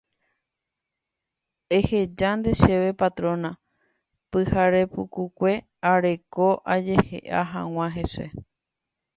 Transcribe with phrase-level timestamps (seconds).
[1.77, 3.51] ehejánte chéve Petrona
[4.31, 5.53] pyharepukukue
[5.93, 8.25] areko ajehe'a hag̃ua hese.